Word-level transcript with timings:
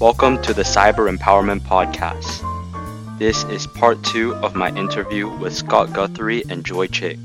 Welcome 0.00 0.40
to 0.42 0.54
the 0.54 0.62
Cyber 0.62 1.12
Empowerment 1.12 1.62
Podcast. 1.62 3.18
This 3.18 3.42
is 3.46 3.66
part 3.66 4.00
two 4.04 4.32
of 4.36 4.54
my 4.54 4.68
interview 4.76 5.28
with 5.28 5.52
Scott 5.52 5.92
Guthrie 5.92 6.44
and 6.48 6.64
Joy 6.64 6.86
Chik. 6.86 7.18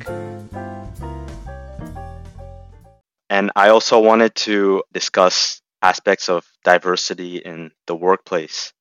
And 3.30 3.52
I 3.56 3.70
also 3.70 4.00
wanted 4.00 4.34
to 4.48 4.82
discuss 4.92 5.62
aspects 5.84 6.30
of 6.30 6.48
diversity 6.64 7.38
in 7.38 7.70
the 7.86 7.96
workplace. 7.96 8.74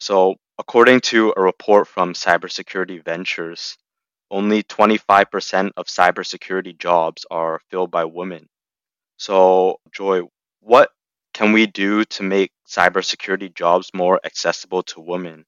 So, 0.00 0.34
according 0.58 1.02
to 1.12 1.32
a 1.36 1.40
report 1.40 1.86
from 1.86 2.14
Cybersecurity 2.14 3.04
Ventures, 3.04 3.76
only 4.28 4.64
25% 4.64 5.70
of 5.76 5.86
cybersecurity 5.86 6.76
jobs 6.76 7.24
are 7.30 7.60
filled 7.70 7.92
by 7.92 8.06
women. 8.06 8.48
So, 9.18 9.78
Joy, 9.92 10.22
what 10.58 10.90
can 11.36 11.52
we 11.52 11.66
do 11.66 12.02
to 12.02 12.22
make 12.22 12.50
cybersecurity 12.66 13.54
jobs 13.54 13.90
more 13.92 14.18
accessible 14.24 14.82
to 14.82 15.02
women? 15.02 15.44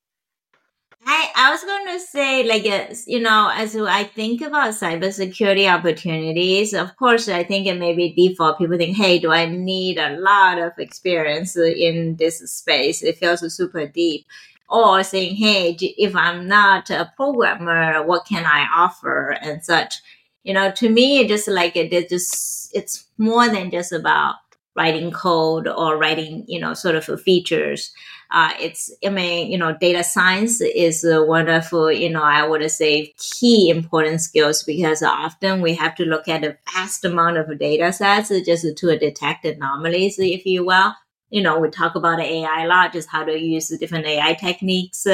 I, 1.07 1.31
I 1.35 1.51
was 1.51 1.65
going 1.65 1.87
to 1.87 1.99
say, 1.99 2.45
like, 2.45 2.67
you 3.07 3.21
know, 3.21 3.51
as 3.55 3.75
I 3.75 4.05
think 4.05 4.43
about 4.43 4.75
cybersecurity 4.75 5.67
opportunities, 5.67 6.75
of 6.75 6.95
course, 6.99 7.27
I 7.31 7.43
think 7.43 7.67
it 7.67 7.79
may 7.79 7.95
be 7.95 8.13
default. 8.13 8.59
People 8.59 8.77
think, 8.77 8.99
hey, 8.99 9.19
do 9.19 9.33
I 9.33 9.47
need 9.47 9.97
a 9.97 10.19
lot 10.19 10.59
of 10.59 10.73
experience 10.77 11.57
in 11.57 12.17
this 12.17 12.41
space? 12.53 13.03
It 13.03 13.17
feels 13.17 13.41
super 13.57 13.87
deep. 13.87 14.27
Or 14.69 15.03
saying, 15.03 15.37
hey, 15.37 15.75
if 15.81 16.15
I'm 16.15 16.47
not 16.47 16.91
a 16.91 17.11
programmer, 17.17 18.05
what 18.05 18.27
can 18.27 18.45
I 18.45 18.67
offer 18.77 19.31
and 19.41 19.65
such? 19.65 19.95
You 20.43 20.53
know, 20.53 20.71
to 20.73 20.91
me, 20.91 21.27
just 21.27 21.49
like 21.49 21.77
it, 21.77 21.95
it 21.95 22.11
just, 22.11 22.77
it's 22.77 23.07
more 23.17 23.49
than 23.49 23.71
just 23.71 23.93
about 23.93 24.35
writing 24.79 25.11
code 25.11 25.67
or 25.67 25.99
writing, 25.99 26.45
you 26.47 26.61
know, 26.61 26.73
sort 26.73 26.95
of 26.95 27.05
features. 27.21 27.93
Uh, 28.31 28.53
it's, 28.61 28.91
I 29.05 29.09
mean, 29.09 29.51
you 29.51 29.59
know, 29.59 29.77
data 29.77 30.05
science 30.05 30.61
is 30.61 31.03
a 31.03 31.25
wonderful, 31.25 31.91
you 31.91 32.11
know, 32.11 32.23
I 32.23 32.47
would 32.47 32.71
say 32.71 33.13
key 33.19 33.71
important 33.71 34.21
skills 34.21 34.63
because 34.63 35.03
often 35.03 35.63
we 35.63 35.75
have 35.75 35.95
to 35.97 36.05
look 36.05 36.29
at 36.29 36.45
a 36.45 36.57
vast 36.73 37.05
amount 37.05 37.39
of 37.39 37.59
data 37.59 37.93
sets 37.93 38.29
just 38.47 38.65
to 38.77 38.99
detect 38.99 39.45
anomalies, 39.45 40.19
if 40.19 40.47
you 40.47 40.65
will. 40.65 40.95
You 41.31 41.43
know, 41.43 41.59
we 41.59 41.69
talk 41.71 41.95
about 41.95 42.21
AI 42.21 42.65
a 42.65 42.69
lot, 42.69 42.93
just 42.93 43.09
how 43.09 43.25
to 43.25 43.39
use 43.39 43.69
the 43.69 43.79
different 43.79 44.07
AI 44.07 44.35
techniques 44.35 45.07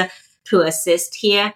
to 0.44 0.60
assist 0.60 1.14
here. 1.14 1.54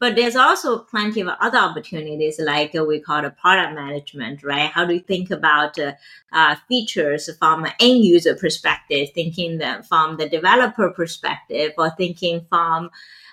But 0.00 0.16
there's 0.16 0.34
also 0.34 0.78
plenty 0.78 1.20
of 1.20 1.28
other 1.28 1.58
opportunities, 1.58 2.40
like 2.40 2.74
uh, 2.74 2.84
we 2.84 2.98
call 3.00 3.22
the 3.22 3.30
product 3.30 3.74
management, 3.74 4.42
right? 4.42 4.70
How 4.70 4.84
do 4.86 4.94
you 4.94 5.00
think 5.00 5.30
about 5.30 5.78
uh, 5.78 5.92
uh, 6.32 6.56
features 6.68 7.30
from 7.38 7.64
an 7.64 7.72
end 7.78 8.02
user 8.02 8.34
perspective, 8.34 9.10
thinking 9.14 9.60
from 9.86 10.16
the 10.16 10.28
developer 10.28 10.90
perspective, 10.90 11.72
or 11.78 11.90
thinking 11.90 12.46
from 12.48 12.90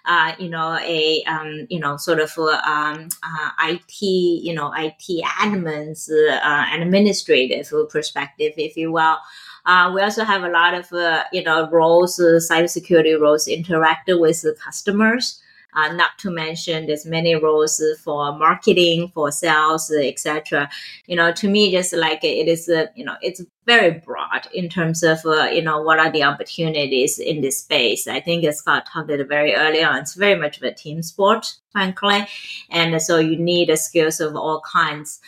uh, 0.08 0.34
you 0.40 0.50
know, 0.50 0.78
a 0.82 1.24
um, 1.24 1.68
you 1.70 1.80
know, 1.80 1.98
sort 1.98 2.20
of 2.20 2.32
um, 2.38 3.10
uh, 3.24 3.50
IT, 3.64 4.02
you 4.02 4.54
know, 4.54 4.74
IT 4.74 5.24
admins, 5.26 6.10
uh, 6.10 6.66
administrative 6.74 7.72
perspective, 7.90 8.54
if 8.58 8.78
you 8.78 8.92
will. 8.92 9.18
Uh, 9.66 9.92
we 9.94 10.02
also 10.02 10.24
have 10.24 10.44
a 10.44 10.50
lot 10.50 10.74
of 10.74 10.92
uh, 10.94 11.24
you 11.34 11.44
know 11.44 11.70
roles, 11.70 12.20
uh, 12.20 12.40
cybersecurity 12.40 13.20
roles, 13.20 13.48
interact 13.48 14.10
with 14.14 14.42
the 14.42 14.56
customers. 14.64 15.42
Uh, 15.78 15.94
not 15.94 16.18
to 16.18 16.32
mention 16.32 16.88
there's 16.88 17.06
many 17.06 17.36
roles 17.36 17.80
for 18.04 18.36
marketing, 18.36 19.12
for 19.14 19.32
sales, 19.32 19.92
etc. 19.92 20.68
You 21.06 21.16
know, 21.16 21.32
to 21.34 21.48
me, 21.48 21.72
just 21.72 21.94
like 21.94 22.24
it 22.24 22.48
is, 22.48 22.68
uh, 22.68 22.88
you 22.96 23.06
know, 23.06 23.16
it's 23.22 23.44
very 23.68 23.92
broad 23.92 24.48
in 24.52 24.70
terms 24.70 25.04
of, 25.04 25.20
uh, 25.24 25.44
you 25.44 25.62
know, 25.62 25.80
what 25.80 26.00
are 26.00 26.12
the 26.12 26.24
opportunities 26.24 27.20
in 27.20 27.42
this 27.42 27.60
space. 27.60 28.08
I 28.08 28.20
think 28.22 28.44
as 28.46 28.58
Scott 28.58 28.88
talked 28.92 29.12
it 29.12 29.28
very 29.28 29.54
early 29.54 29.84
on. 29.84 29.98
It's 29.98 30.16
very 30.16 30.40
much 30.40 30.58
of 30.58 30.64
a 30.64 30.74
team 30.74 31.04
sport, 31.04 31.54
frankly. 31.72 32.26
And 32.72 33.00
so 33.00 33.20
you 33.20 33.38
need 33.38 33.78
skills 33.78 34.20
of 34.20 34.36
all 34.36 34.62
kinds. 34.62 35.20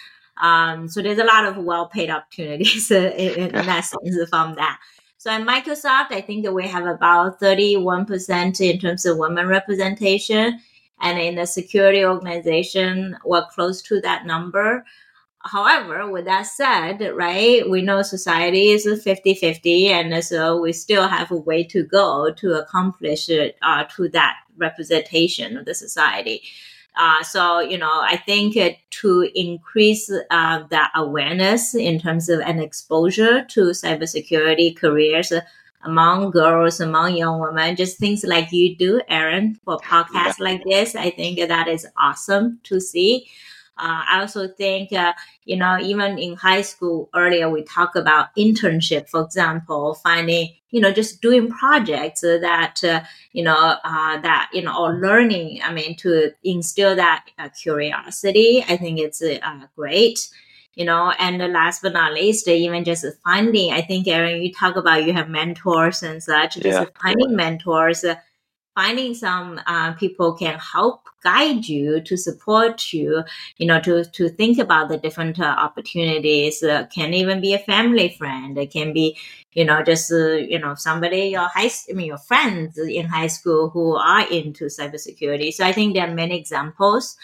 Um, 0.42 0.88
so 0.88 1.04
there's 1.04 1.20
a 1.20 1.26
lot 1.26 1.46
of 1.46 1.58
well-paid 1.58 2.10
opportunities 2.10 2.90
in, 2.92 3.12
in 3.12 3.52
that 3.52 3.86
sense 3.86 4.30
from 4.32 4.56
that. 4.56 4.80
So 5.20 5.30
at 5.30 5.46
Microsoft, 5.46 6.14
I 6.14 6.22
think 6.22 6.46
that 6.46 6.54
we 6.54 6.66
have 6.66 6.86
about 6.86 7.42
31% 7.42 8.62
in 8.62 8.80
terms 8.80 9.06
of 9.06 9.18
women 9.18 9.48
representation. 9.48 10.62
And 11.02 11.20
in 11.20 11.36
the 11.36 11.46
security 11.46 12.06
organization, 12.06 13.18
we're 13.26 13.46
close 13.48 13.82
to 13.82 14.00
that 14.00 14.26
number. 14.26 14.86
However, 15.40 16.10
with 16.10 16.24
that 16.24 16.44
said, 16.44 17.02
right, 17.14 17.70
we 17.70 17.82
know 17.82 18.02
society 18.02 18.70
is 18.70 18.88
50 19.04 19.34
50, 19.34 19.88
and 19.88 20.24
so 20.24 20.58
we 20.58 20.72
still 20.72 21.10
have 21.10 21.32
a 21.32 21.36
way 21.36 21.66
to 21.66 21.84
go 21.84 22.32
to 22.38 22.54
accomplish 22.54 23.28
it 23.28 23.58
uh, 23.62 23.84
to 23.96 24.08
that 24.10 24.38
representation 24.56 25.58
of 25.58 25.66
the 25.66 25.76
society. 25.76 26.44
Uh, 26.96 27.24
so, 27.24 27.60
you 27.60 27.78
know, 27.78 28.02
I 28.02 28.18
think 28.18 28.58
uh, 28.58 28.72
to 29.02 29.30
increase 29.34 30.12
uh, 30.32 30.64
that 30.70 30.92
awareness 30.96 31.74
in 31.74 32.00
terms 32.00 32.30
of 32.30 32.40
an 32.42 32.60
exposure 32.60 33.46
to 33.46 33.62
cybersecurity 33.70 34.76
careers 34.76 35.32
among 35.84 36.32
girls, 36.32 36.80
among 36.80 37.16
young 37.16 37.40
women, 37.40 37.76
just 37.76 37.98
things 37.98 38.24
like 38.24 38.52
you 38.52 38.76
do, 38.76 39.02
Aaron, 39.08 39.60
for 39.64 39.78
podcasts 39.78 40.40
yeah. 40.40 40.46
like 40.46 40.64
this, 40.66 40.96
I 40.96 41.10
think 41.12 41.40
that 41.40 41.68
is 41.68 41.88
awesome 41.98 42.60
to 42.64 42.82
see. 42.82 43.30
Uh, 43.80 44.04
I 44.10 44.20
also 44.20 44.48
think, 44.48 44.92
uh, 44.92 45.14
you 45.46 45.56
know, 45.56 45.78
even 45.80 46.18
in 46.18 46.36
high 46.36 46.62
school 46.62 47.10
earlier, 47.16 47.50
we 47.50 47.64
talk 47.64 47.96
about 47.96 48.36
internship, 48.38 49.10
for 49.10 49.24
example, 49.24 49.96
finding, 49.96 50.50
you 50.70 50.82
know, 50.82 50.92
just 50.92 51.22
doing 51.22 51.50
projects 51.50 52.22
that, 52.22 52.84
uh, 52.84 53.02
you 53.32 53.44
know, 53.44 53.78
uh, 53.84 54.20
that, 54.20 54.50
you 54.54 54.62
know, 54.62 54.78
or 54.78 55.00
learning, 55.00 55.62
I 55.64 55.74
mean, 55.74 55.96
to 55.98 56.32
instill 56.44 56.96
that 56.98 57.26
uh, 57.40 57.50
curiosity. 57.50 58.64
I 58.68 58.78
think 58.78 59.00
it's 59.00 59.22
uh, 59.22 59.68
great 59.76 60.30
you 60.76 60.86
know 60.86 61.12
and 61.20 61.40
last 61.52 61.82
but 61.82 61.94
not 61.94 62.14
least 62.14 62.48
even 62.48 62.84
just 62.84 63.06
finding 63.24 63.74
i 63.74 63.82
think 63.82 64.08
aaron 64.08 64.42
you 64.42 64.54
talk 64.54 64.76
about 64.76 65.04
you 65.04 65.12
have 65.12 65.28
mentors 65.28 66.04
and 66.04 66.22
such 66.22 66.54
just 66.56 66.66
yeah. 66.66 66.86
finding 67.02 67.36
mentors 67.36 68.06
finding 68.80 69.14
some 69.14 69.60
uh, 69.66 69.92
people 69.94 70.34
can 70.34 70.58
help 70.74 71.02
guide 71.22 71.68
you 71.68 72.00
to 72.00 72.16
support 72.16 72.94
you 72.94 73.24
you 73.58 73.68
know 73.68 73.80
to 73.88 74.06
to 74.18 74.30
think 74.40 74.58
about 74.58 74.88
the 74.88 74.98
different 74.98 75.38
uh, 75.40 75.56
opportunities. 75.68 76.64
Uh, 76.64 76.86
can 76.96 77.14
even 77.14 77.42
be 77.42 77.54
a 77.54 77.60
family 77.72 78.10
friend. 78.18 78.58
It 78.58 78.72
can 78.72 78.94
be 78.94 79.18
you 79.54 79.66
know 79.66 79.84
just 79.84 80.12
uh, 80.12 80.36
you 80.54 80.60
know 80.60 80.76
somebody 80.76 81.24
your 81.36 81.50
high 81.56 81.72
i 81.90 81.94
mean 81.94 82.08
your 82.14 82.24
friends 82.30 82.78
in 82.78 83.06
high 83.18 83.32
school 83.38 83.70
who 83.70 83.86
are 83.96 84.26
into 84.40 84.66
cybersecurity. 84.78 85.52
So 85.52 85.66
i 85.66 85.74
think 85.74 85.94
there 85.94 86.08
are 86.08 86.22
many 86.24 86.38
examples 86.40 87.18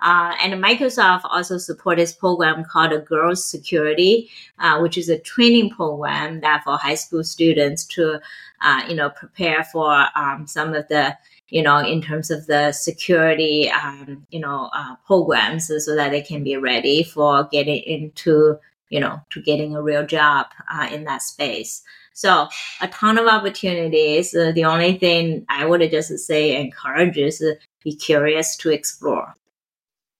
uh, 0.00 0.34
and 0.42 0.62
Microsoft 0.62 1.22
also 1.24 1.56
supports 1.56 2.00
this 2.00 2.12
program 2.12 2.64
called 2.64 3.04
Girls 3.06 3.44
Security, 3.44 4.30
uh, 4.58 4.78
which 4.80 4.98
is 4.98 5.08
a 5.08 5.18
training 5.18 5.70
program 5.70 6.40
that 6.40 6.62
for 6.64 6.76
high 6.76 6.94
school 6.96 7.24
students 7.24 7.84
to, 7.86 8.20
uh, 8.60 8.82
you 8.88 8.94
know, 8.94 9.10
prepare 9.10 9.64
for 9.64 10.06
um, 10.14 10.46
some 10.46 10.74
of 10.74 10.86
the, 10.88 11.16
you 11.48 11.62
know, 11.62 11.78
in 11.78 12.02
terms 12.02 12.30
of 12.30 12.46
the 12.46 12.72
security, 12.72 13.70
um, 13.70 14.26
you 14.30 14.38
know, 14.38 14.68
uh, 14.74 14.96
programs 15.06 15.68
so 15.68 15.94
that 15.94 16.10
they 16.10 16.20
can 16.20 16.44
be 16.44 16.56
ready 16.56 17.02
for 17.02 17.44
getting 17.44 17.82
into, 17.84 18.58
you 18.90 19.00
know, 19.00 19.20
to 19.30 19.40
getting 19.40 19.74
a 19.74 19.82
real 19.82 20.04
job 20.04 20.46
uh, 20.70 20.88
in 20.92 21.04
that 21.04 21.22
space. 21.22 21.82
So 22.12 22.48
a 22.80 22.88
ton 22.88 23.16
of 23.18 23.26
opportunities. 23.26 24.34
Uh, 24.34 24.52
the 24.52 24.64
only 24.64 24.98
thing 24.98 25.46
I 25.48 25.64
would 25.64 25.80
just 25.90 26.18
say 26.18 26.60
encourages 26.60 27.42
be 27.82 27.94
curious 27.94 28.56
to 28.56 28.70
explore. 28.70 29.34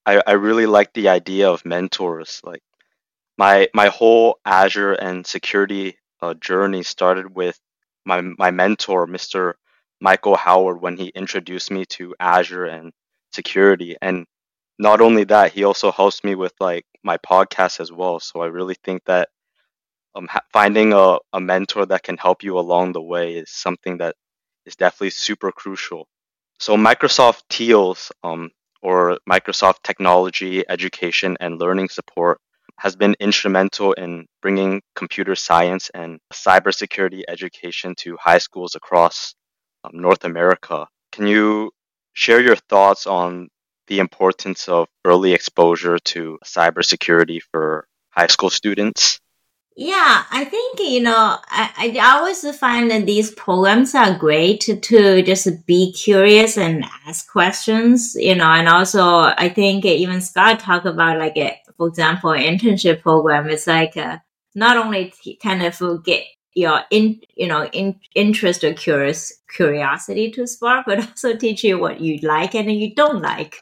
I, 0.07 0.23
I 0.27 0.33
really 0.33 0.67
like 0.67 0.93
the 0.95 1.09
idea 1.11 1.51
of 1.51 1.67
mentors. 1.67 2.41
Like 2.45 2.63
my 3.39 3.69
my 3.75 3.89
whole 3.89 4.39
Azure 4.45 4.93
and 4.95 5.27
security 5.27 5.99
uh, 6.23 6.35
journey 6.35 6.83
started 6.83 7.35
with 7.35 7.59
my 8.05 8.21
my 8.23 8.51
mentor, 8.51 9.07
Mr. 9.07 9.57
Michael 10.01 10.37
Howard, 10.37 10.81
when 10.81 10.97
he 10.97 11.09
introduced 11.09 11.71
me 11.71 11.85
to 11.87 12.15
Azure 12.21 12.67
and 12.67 12.93
security. 13.33 13.97
And 14.03 14.27
not 14.79 15.01
only 15.01 15.25
that, 15.25 15.53
he 15.53 15.65
also 15.65 15.91
helps 15.93 16.25
me 16.25 16.35
with 16.35 16.55
like 16.61 16.87
my 17.03 17.19
podcast 17.19 17.81
as 17.81 17.93
well. 17.93 18.21
So 18.21 18.41
I 18.43 18.47
really 18.47 18.77
think 18.85 19.03
that 19.07 19.29
um, 20.15 20.27
ha- 20.29 20.43
finding 20.53 20.93
a, 20.93 21.19
a 21.33 21.41
mentor 21.41 21.87
that 21.87 22.03
can 22.03 22.17
help 22.17 22.43
you 22.43 22.59
along 22.59 22.93
the 22.93 23.03
way 23.03 23.35
is 23.35 23.51
something 23.51 23.99
that 23.99 24.17
is 24.65 24.77
definitely 24.77 25.11
super 25.11 25.53
crucial. 25.53 26.09
So 26.59 26.77
Microsoft 26.77 27.43
TEALS, 27.51 28.13
um, 28.23 28.51
or 28.87 29.19
Microsoft 29.29 29.83
Technology, 29.83 30.63
Education, 30.69 31.37
and 31.41 31.59
Learning 31.59 31.89
Support 31.89 32.39
has 32.79 32.95
been 32.95 33.17
instrumental 33.19 33.93
in 33.95 34.27
bringing 34.41 34.81
computer 34.95 35.35
science 35.35 35.91
and 35.93 36.21
cybersecurity 36.33 37.23
education 37.27 37.97
to 37.99 38.17
high 38.17 38.39
schools 38.39 38.77
across 38.77 39.35
um, 39.83 39.91
North 39.95 40.25
America. 40.25 40.87
Can 41.11 41.27
you 41.27 41.73
share 42.13 42.41
your 42.41 42.55
thoughts 42.55 43.09
on 43.09 43.49
the 43.89 43.99
importance 43.99 44.69
of 44.69 44.87
early 45.05 45.33
exposure 45.33 45.99
to 46.13 46.39
cybersecurity 46.45 47.41
for 47.51 47.89
high 48.11 48.29
school 48.29 48.51
students? 48.51 49.19
Yeah, 49.79 50.25
I 50.31 50.47
think, 50.47 50.81
you 50.81 51.03
know, 51.03 51.37
I, 51.49 51.93
I 51.99 52.17
always 52.17 52.57
find 52.57 52.91
that 52.91 53.05
these 53.05 53.31
programs 53.33 53.95
are 53.95 54.17
great 54.17 54.61
to, 54.63 54.81
to 54.81 55.21
just 55.21 55.67
be 55.67 55.93
curious 55.93 56.57
and 56.57 56.83
ask 57.07 57.31
questions, 57.31 58.15
you 58.19 58.35
know, 58.35 58.47
and 58.47 58.69
also 58.69 59.05
I 59.05 59.51
think 59.55 59.85
even 59.85 60.23
Scott 60.23 60.61
talked 60.61 60.87
about 60.87 61.19
like, 61.19 61.37
a, 61.37 61.61
for 61.77 61.89
example, 61.89 62.31
internship 62.31 63.03
program. 63.03 63.51
It's 63.51 63.67
like 63.67 63.99
uh, 63.99 64.17
not 64.55 64.79
only 64.79 65.13
kind 65.43 65.63
of 65.63 66.05
get 66.05 66.25
your 66.55 66.81
in, 66.91 67.21
you 67.35 67.47
know, 67.47 67.67
in, 67.67 68.01
interest 68.15 68.65
or 68.65 68.73
curious 68.73 69.31
curiosity 69.55 70.31
to 70.31 70.47
spark, 70.47 70.87
but 70.87 71.01
also 71.07 71.37
teach 71.37 71.63
you 71.65 71.79
what 71.79 72.01
you 72.01 72.17
like 72.23 72.55
and 72.55 72.73
you 72.73 72.95
don't 72.95 73.21
like. 73.21 73.57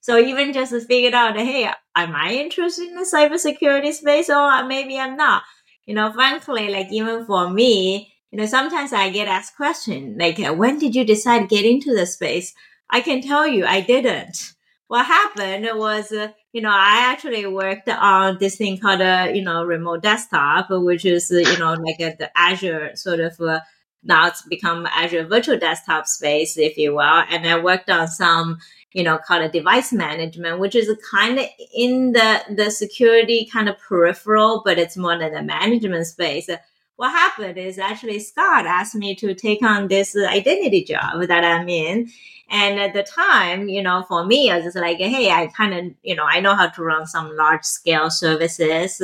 So 0.00 0.16
even 0.16 0.54
just 0.54 0.72
figured 0.86 1.12
out, 1.12 1.36
hey, 1.36 1.70
am 1.94 2.14
I 2.16 2.32
interested 2.32 2.88
in 2.88 2.94
the 2.94 3.02
cybersecurity 3.02 3.92
space 3.92 4.30
or 4.30 4.64
maybe 4.64 4.98
I'm 4.98 5.14
not? 5.18 5.42
You 5.88 5.94
know, 5.94 6.12
frankly, 6.12 6.68
like 6.68 6.92
even 6.92 7.24
for 7.24 7.48
me, 7.48 8.12
you 8.30 8.38
know, 8.38 8.44
sometimes 8.44 8.92
I 8.92 9.08
get 9.08 9.26
asked 9.26 9.56
question 9.56 10.16
like, 10.18 10.38
uh, 10.38 10.52
when 10.52 10.78
did 10.78 10.94
you 10.94 11.04
decide 11.04 11.40
to 11.40 11.56
get 11.56 11.64
into 11.64 11.94
the 11.96 12.04
space? 12.04 12.54
I 12.90 13.00
can 13.00 13.22
tell 13.22 13.48
you, 13.48 13.64
I 13.64 13.80
didn't. 13.80 14.52
What 14.88 15.06
happened 15.06 15.66
was, 15.78 16.12
uh, 16.12 16.28
you 16.52 16.60
know, 16.60 16.70
I 16.70 17.10
actually 17.10 17.46
worked 17.46 17.88
on 17.88 18.36
this 18.38 18.56
thing 18.56 18.78
called 18.78 19.00
a, 19.00 19.32
you 19.34 19.42
know, 19.42 19.64
remote 19.64 20.02
desktop, 20.02 20.66
which 20.70 21.06
is, 21.06 21.30
uh, 21.32 21.36
you 21.36 21.58
know, 21.58 21.72
like 21.72 22.00
a, 22.00 22.14
the 22.18 22.30
Azure 22.36 22.90
sort 22.94 23.20
of, 23.20 23.40
uh, 23.40 23.60
now 24.02 24.26
it's 24.26 24.42
become 24.42 24.86
Azure 24.86 25.24
virtual 25.26 25.58
desktop 25.58 26.06
space, 26.06 26.58
if 26.58 26.76
you 26.76 26.96
will. 26.96 27.00
And 27.30 27.46
I 27.46 27.58
worked 27.58 27.88
on 27.88 28.08
some, 28.08 28.58
you 28.92 29.02
know, 29.02 29.18
called 29.18 29.42
a 29.42 29.48
device 29.48 29.92
management, 29.92 30.58
which 30.58 30.74
is 30.74 30.90
kind 31.10 31.38
of 31.38 31.44
in 31.74 32.12
the, 32.12 32.40
the 32.54 32.70
security 32.70 33.48
kind 33.52 33.68
of 33.68 33.78
peripheral, 33.78 34.62
but 34.64 34.78
it's 34.78 34.96
more 34.96 35.18
than 35.18 35.32
the 35.32 35.42
management 35.42 36.06
space. 36.06 36.48
What 36.98 37.12
happened 37.12 37.58
is 37.58 37.78
actually 37.78 38.18
Scott 38.18 38.66
asked 38.66 38.96
me 38.96 39.14
to 39.14 39.32
take 39.32 39.62
on 39.62 39.86
this 39.86 40.16
identity 40.16 40.82
job 40.82 41.28
that 41.28 41.44
I'm 41.44 41.68
in. 41.68 42.10
And 42.50 42.80
at 42.80 42.92
the 42.92 43.04
time, 43.04 43.68
you 43.68 43.82
know, 43.84 44.04
for 44.08 44.24
me, 44.26 44.50
I 44.50 44.56
was 44.56 44.64
just 44.64 44.76
like, 44.76 44.98
hey, 44.98 45.30
I 45.30 45.46
kind 45.46 45.74
of, 45.74 45.94
you 46.02 46.16
know, 46.16 46.24
I 46.24 46.40
know 46.40 46.56
how 46.56 46.66
to 46.66 46.82
run 46.82 47.06
some 47.06 47.36
large 47.36 47.62
scale 47.62 48.10
services. 48.10 49.00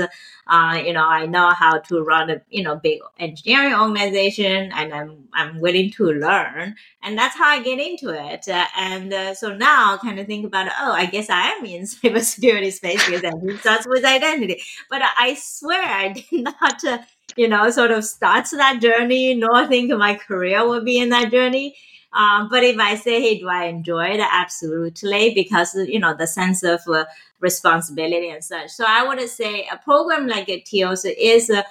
Uh, 0.49 0.83
you 0.85 0.93
know, 0.93 1.05
I 1.05 1.27
know 1.27 1.51
how 1.51 1.79
to 1.79 2.03
run 2.03 2.31
a, 2.31 2.41
you 2.49 2.65
know, 2.65 2.75
big 2.75 2.99
engineering 3.21 3.75
organization 3.75 4.73
and 4.73 4.93
I'm, 4.93 5.29
I'm 5.33 5.61
willing 5.61 5.93
to 5.93 6.07
learn. 6.07 6.75
And 7.03 7.17
that's 7.17 7.37
how 7.37 7.49
I 7.49 7.63
get 7.63 7.79
into 7.79 8.09
it. 8.09 8.49
Uh, 8.49 8.65
and 8.77 9.13
uh, 9.13 9.35
so 9.35 9.55
now 9.55 9.99
kind 9.99 10.19
of 10.19 10.27
think 10.27 10.47
about, 10.47 10.73
oh, 10.81 10.93
I 10.93 11.07
guess 11.07 11.31
I 11.31 11.51
am 11.51 11.65
in 11.65 11.83
cybersecurity 11.85 12.73
space 12.73 13.07
because 13.07 13.23
it 13.23 13.61
starts 13.61 13.87
with 13.87 14.05
identity. 14.05 14.63
But 14.91 15.03
I 15.17 15.35
swear 15.39 15.83
I 15.83 16.09
did 16.09 16.25
not, 16.33 16.83
uh, 16.83 16.99
you 17.37 17.49
know, 17.49 17.71
sort 17.71 17.91
of 17.91 18.05
starts 18.05 18.51
that 18.51 18.81
journey, 18.81 19.35
nor 19.35 19.67
think 19.67 19.91
my 19.93 20.15
career 20.15 20.67
will 20.67 20.85
be 20.85 20.99
in 20.99 21.11
that 21.11 21.31
journey 21.31 21.75
um, 22.15 22.49
but 22.49 22.63
if 22.63 22.79
I 22.79 22.95
say, 22.95 23.21
hey, 23.21 23.39
do 23.41 23.49
I 23.49 23.65
enjoy 23.65 24.07
it? 24.07 24.21
Absolutely, 24.21 25.35
because 25.35 25.75
you 25.75 25.99
know 25.99 26.15
the 26.15 26.27
sense 26.27 26.63
of 26.63 26.81
uh, 26.87 27.07
responsibility 27.41 28.31
and 28.31 28.43
such. 28.43 28.71
So 28.71 28.85
I 28.87 29.07
would 29.07 29.21
say 29.29 29.69
a 29.71 29.77
program 29.79 30.29
like 30.29 30.49
a 30.49 30.61
TOS 30.61 31.05
is 31.05 31.51
a 31.51 31.65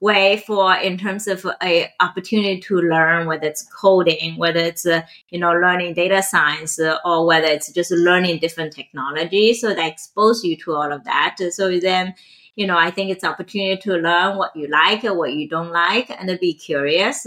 way 0.00 0.42
for 0.46 0.76
in 0.76 0.98
terms 0.98 1.26
of 1.26 1.46
a 1.62 1.90
opportunity 2.00 2.60
to 2.60 2.76
learn 2.76 3.26
whether 3.26 3.46
it's 3.46 3.66
coding 3.74 4.36
whether 4.36 4.60
it's 4.60 4.84
uh, 4.84 5.00
you 5.30 5.38
know 5.38 5.52
learning 5.52 5.94
data 5.94 6.22
science 6.22 6.78
uh, 6.78 6.98
or 7.02 7.26
whether 7.26 7.46
it's 7.46 7.72
just 7.72 7.90
learning 7.92 8.38
different 8.38 8.74
technologies 8.74 9.62
so 9.62 9.74
they 9.74 9.88
expose 9.88 10.44
you 10.44 10.54
to 10.54 10.74
all 10.74 10.92
of 10.92 11.02
that 11.04 11.36
so 11.50 11.80
then 11.80 12.14
you 12.56 12.66
know 12.66 12.76
i 12.76 12.90
think 12.90 13.10
it's 13.10 13.24
opportunity 13.24 13.80
to 13.80 13.94
learn 13.94 14.36
what 14.36 14.54
you 14.56 14.66
like 14.68 15.04
or 15.04 15.14
what 15.14 15.32
you 15.32 15.48
don't 15.48 15.70
like 15.70 16.10
and 16.10 16.38
be 16.40 16.52
curious 16.52 17.26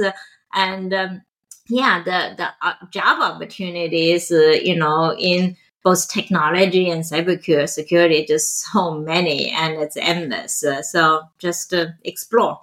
and 0.53 0.93
um, 0.93 1.21
yeah, 1.69 2.03
the 2.03 2.35
the 2.35 2.49
uh, 2.61 2.73
job 2.89 3.21
opportunities, 3.21 4.31
uh, 4.31 4.57
you 4.61 4.75
know, 4.75 5.15
in 5.17 5.55
both 5.83 6.09
technology 6.09 6.89
and 6.89 7.03
cyber 7.03 7.69
security, 7.69 8.25
just 8.25 8.59
so 8.71 8.99
many, 8.99 9.51
and 9.51 9.75
it's 9.75 9.95
endless. 9.95 10.63
Uh, 10.63 10.81
so 10.81 11.21
just 11.37 11.73
explore. 12.03 12.59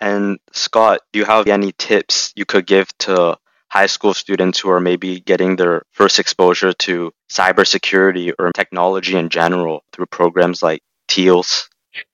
And 0.00 0.38
Scott, 0.52 1.00
do 1.12 1.18
you 1.18 1.24
have 1.24 1.46
any 1.48 1.72
tips 1.72 2.32
you 2.36 2.44
could 2.44 2.66
give 2.66 2.96
to 2.98 3.36
high 3.68 3.86
school 3.86 4.14
students 4.14 4.58
who 4.58 4.70
are 4.70 4.80
maybe 4.80 5.20
getting 5.20 5.56
their 5.56 5.82
first 5.92 6.18
exposure 6.18 6.72
to 6.72 7.12
cybersecurity 7.30 8.32
or 8.38 8.52
technology 8.52 9.16
in 9.16 9.28
general 9.28 9.82
through 9.92 10.06
programs 10.06 10.62
like 10.62 10.82
TEALS? 11.08 11.68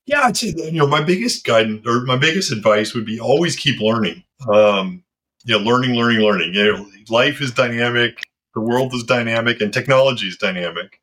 Yeah, 0.06 0.22
I'd 0.25 0.36
say 0.36 0.48
you 0.48 0.72
know 0.72 0.86
my 0.86 1.02
biggest 1.02 1.44
guidance 1.44 1.86
or 1.86 2.02
my 2.02 2.16
biggest 2.16 2.52
advice 2.52 2.94
would 2.94 3.06
be 3.06 3.20
always 3.20 3.56
keep 3.56 3.81
learning. 3.81 4.22
Um, 4.52 5.04
know, 5.46 5.58
learning, 5.58 5.94
learning, 5.94 6.20
learning. 6.20 6.54
You 6.54 6.72
know, 6.72 6.90
life 7.08 7.40
is 7.40 7.52
dynamic, 7.52 8.22
the 8.54 8.60
world 8.60 8.94
is 8.94 9.04
dynamic, 9.04 9.60
and 9.60 9.72
technology 9.72 10.28
is 10.28 10.36
dynamic, 10.36 11.00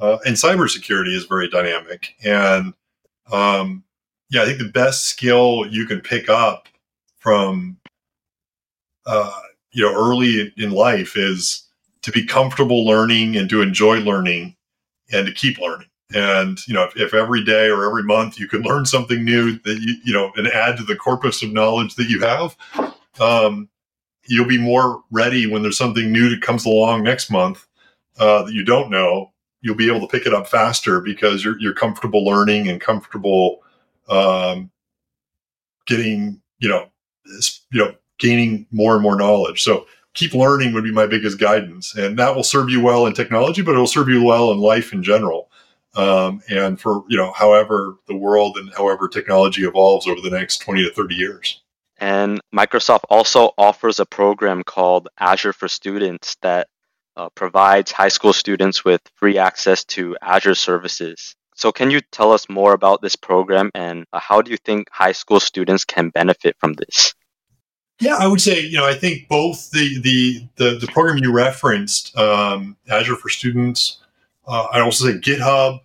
uh, 0.00 0.18
and 0.24 0.36
cybersecurity 0.36 1.14
is 1.14 1.24
very 1.24 1.48
dynamic. 1.48 2.14
And 2.24 2.74
um, 3.32 3.84
yeah, 4.30 4.42
I 4.42 4.46
think 4.46 4.58
the 4.58 4.68
best 4.68 5.06
skill 5.06 5.66
you 5.68 5.86
can 5.86 6.00
pick 6.00 6.28
up 6.28 6.68
from 7.18 7.78
uh, 9.06 9.40
you 9.72 9.84
know 9.84 9.94
early 9.94 10.52
in 10.56 10.70
life 10.70 11.16
is 11.16 11.66
to 12.02 12.12
be 12.12 12.24
comfortable 12.26 12.86
learning 12.86 13.36
and 13.36 13.48
to 13.50 13.62
enjoy 13.62 13.98
learning 13.98 14.56
and 15.12 15.26
to 15.26 15.32
keep 15.32 15.58
learning. 15.58 15.89
And 16.14 16.66
you 16.66 16.74
know, 16.74 16.84
if, 16.84 16.96
if 16.96 17.14
every 17.14 17.44
day 17.44 17.68
or 17.68 17.84
every 17.84 18.02
month 18.02 18.38
you 18.38 18.48
can 18.48 18.62
learn 18.62 18.84
something 18.84 19.24
new 19.24 19.58
that 19.60 19.78
you 19.80 19.94
you 20.04 20.12
know 20.12 20.32
and 20.36 20.48
add 20.48 20.76
to 20.78 20.82
the 20.82 20.96
corpus 20.96 21.42
of 21.42 21.52
knowledge 21.52 21.94
that 21.94 22.08
you 22.08 22.20
have, 22.20 22.56
um, 23.20 23.68
you'll 24.26 24.46
be 24.46 24.58
more 24.58 25.02
ready 25.10 25.46
when 25.46 25.62
there's 25.62 25.78
something 25.78 26.10
new 26.10 26.28
that 26.30 26.42
comes 26.42 26.64
along 26.64 27.04
next 27.04 27.30
month 27.30 27.66
uh, 28.18 28.42
that 28.42 28.52
you 28.52 28.64
don't 28.64 28.90
know. 28.90 29.32
You'll 29.62 29.76
be 29.76 29.88
able 29.88 30.00
to 30.00 30.06
pick 30.06 30.26
it 30.26 30.34
up 30.34 30.48
faster 30.48 31.00
because 31.00 31.44
you're 31.44 31.58
you're 31.60 31.74
comfortable 31.74 32.24
learning 32.24 32.68
and 32.68 32.80
comfortable 32.80 33.60
um, 34.08 34.70
getting 35.86 36.40
you 36.58 36.68
know 36.68 36.88
you 37.70 37.84
know 37.84 37.94
gaining 38.18 38.66
more 38.70 38.94
and 38.94 39.02
more 39.02 39.16
knowledge. 39.16 39.62
So 39.62 39.86
keep 40.14 40.34
learning 40.34 40.72
would 40.72 40.84
be 40.84 40.92
my 40.92 41.06
biggest 41.06 41.38
guidance, 41.38 41.94
and 41.94 42.18
that 42.18 42.34
will 42.34 42.42
serve 42.42 42.68
you 42.70 42.80
well 42.80 43.06
in 43.06 43.12
technology, 43.12 43.62
but 43.62 43.74
it 43.74 43.78
will 43.78 43.86
serve 43.86 44.08
you 44.08 44.24
well 44.24 44.50
in 44.50 44.58
life 44.58 44.92
in 44.92 45.02
general. 45.02 45.49
Um, 45.96 46.42
and 46.48 46.80
for 46.80 47.04
you 47.08 47.16
know 47.16 47.32
however 47.32 47.96
the 48.06 48.16
world 48.16 48.56
and 48.56 48.72
however 48.72 49.08
technology 49.08 49.64
evolves 49.64 50.06
over 50.06 50.20
the 50.20 50.30
next 50.30 50.58
20 50.58 50.84
to 50.84 50.94
30 50.94 51.14
years 51.16 51.60
and 52.00 52.40
Microsoft 52.54 53.02
also 53.10 53.52
offers 53.58 54.00
a 54.00 54.06
program 54.06 54.62
called 54.64 55.08
Azure 55.18 55.52
for 55.52 55.68
Students 55.68 56.36
that 56.40 56.68
uh, 57.16 57.28
provides 57.34 57.92
high 57.92 58.08
school 58.08 58.32
students 58.32 58.84
with 58.84 59.02
free 59.16 59.36
access 59.36 59.84
to 59.84 60.16
Azure 60.22 60.54
services. 60.54 61.36
So, 61.54 61.70
can 61.70 61.90
you 61.90 62.00
tell 62.10 62.32
us 62.32 62.48
more 62.48 62.72
about 62.72 63.02
this 63.02 63.16
program 63.16 63.70
and 63.74 64.06
uh, 64.14 64.18
how 64.18 64.40
do 64.40 64.50
you 64.50 64.56
think 64.56 64.88
high 64.90 65.12
school 65.12 65.40
students 65.40 65.84
can 65.84 66.08
benefit 66.08 66.56
from 66.58 66.72
this? 66.72 67.14
Yeah, 68.00 68.16
I 68.16 68.26
would 68.26 68.40
say 68.40 68.60
you 68.60 68.78
know 68.78 68.86
I 68.86 68.94
think 68.94 69.28
both 69.28 69.70
the 69.70 70.00
the 70.00 70.48
the, 70.56 70.78
the 70.78 70.86
program 70.86 71.18
you 71.18 71.32
referenced, 71.32 72.16
um, 72.16 72.78
Azure 72.88 73.16
for 73.16 73.28
Students, 73.28 73.98
uh, 74.50 74.66
I 74.72 74.80
also 74.80 75.06
say 75.06 75.18
GitHub, 75.18 75.80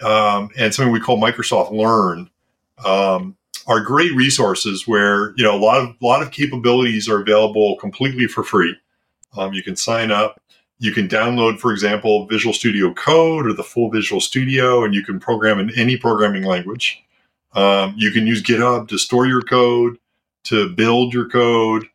um, 0.00 0.50
and 0.56 0.74
something 0.74 0.92
we 0.92 1.00
call 1.00 1.20
Microsoft 1.20 1.70
Learn. 1.70 2.30
Um, 2.84 3.36
are 3.66 3.80
great 3.80 4.14
resources 4.14 4.86
where 4.86 5.34
you 5.36 5.44
know 5.44 5.54
a 5.54 5.58
lot 5.58 5.80
of 5.80 5.88
a 6.00 6.04
lot 6.04 6.22
of 6.22 6.30
capabilities 6.30 7.08
are 7.08 7.20
available 7.20 7.76
completely 7.76 8.26
for 8.26 8.42
free. 8.42 8.74
Um, 9.36 9.52
you 9.52 9.62
can 9.62 9.76
sign 9.76 10.10
up. 10.10 10.40
You 10.78 10.92
can 10.92 11.08
download, 11.08 11.58
for 11.58 11.72
example, 11.72 12.26
Visual 12.26 12.52
Studio 12.52 12.92
Code 12.92 13.46
or 13.46 13.52
the 13.52 13.64
full 13.64 13.90
Visual 13.90 14.20
Studio, 14.20 14.84
and 14.84 14.94
you 14.94 15.02
can 15.02 15.18
program 15.18 15.58
in 15.58 15.70
any 15.76 15.96
programming 15.96 16.44
language. 16.44 17.02
Um, 17.54 17.94
you 17.96 18.10
can 18.10 18.26
use 18.26 18.42
GitHub 18.42 18.88
to 18.88 18.98
store 18.98 19.26
your 19.26 19.40
code, 19.40 19.96
to 20.44 20.68
build 20.68 21.14
your 21.14 21.28
code, 21.28 21.86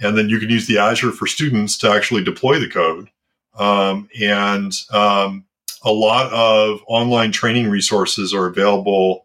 and 0.00 0.16
then 0.16 0.30
you 0.30 0.38
can 0.38 0.48
use 0.48 0.66
the 0.66 0.78
Azure 0.78 1.12
for 1.12 1.26
Students 1.26 1.76
to 1.78 1.90
actually 1.90 2.24
deploy 2.24 2.58
the 2.58 2.68
code. 2.68 3.10
Um, 3.58 4.08
and 4.18 4.72
um, 4.90 5.44
a 5.82 5.92
lot 5.92 6.32
of 6.32 6.80
online 6.86 7.32
training 7.32 7.70
resources 7.70 8.34
are 8.34 8.46
available 8.46 9.24